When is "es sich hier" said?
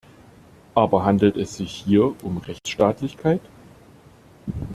1.37-2.15